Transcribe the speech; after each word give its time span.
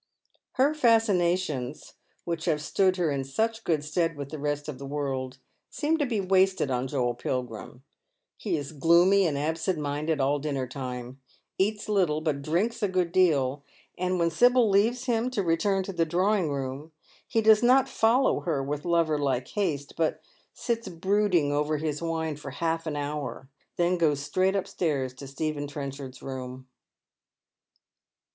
Her 0.53 0.73
fascinations, 0.73 1.93
which 2.25 2.45
have 2.45 2.59
stood 2.59 2.95
her 2.97 3.11
in 3.11 3.23
such 3.23 3.63
good 3.63 3.83
stead 3.83 4.15
with 4.17 4.29
the 4.29 4.39
rest 4.39 4.67
of 4.67 4.79
the 4.79 4.85
world, 4.87 5.37
seem 5.69 5.99
to 5.99 6.07
be 6.07 6.19
wasted 6.19 6.71
on 6.71 6.87
Joel 6.87 7.13
Pilgrim. 7.13 7.83
rie 8.43 8.51
is 8.57 8.71
gloomy 8.71 9.27
and 9.27 9.37
absent 9.37 9.77
minded 9.77 10.19
all 10.19 10.39
dinner 10.39 10.65
time, 10.65 11.21
eats 11.59 11.87
little, 11.87 12.19
but 12.19 12.41
drinks 12.41 12.81
a 12.81 12.87
good 12.87 13.11
deal, 13.11 13.63
and 13.95 14.17
when 14.17 14.31
Sibyl 14.31 14.67
leaves 14.67 15.05
him 15.05 15.29
to 15.29 15.43
return 15.43 15.83
to 15.83 15.93
the 15.93 16.03
drawing 16.03 16.49
room 16.51 16.91
he 17.27 17.39
does 17.39 17.61
not 17.61 17.87
follow 17.87 18.39
her 18.39 18.63
with 18.63 18.85
lover 18.85 19.19
like 19.19 19.49
haste, 19.49 19.93
but 19.95 20.23
sits 20.51 20.87
brooding 20.87 21.51
over 21.51 21.77
his 21.77 22.01
wine 22.01 22.35
for 22.37 22.49
half 22.49 22.87
an 22.87 22.95
hour, 22.95 23.41
and 23.41 23.49
then 23.77 23.97
goes 23.99 24.27
fetraight 24.27 24.55
upstairs 24.57 25.13
to 25.13 25.27
Stephen 25.27 25.67
Trenchard's 25.67 26.23
room. 26.23 26.65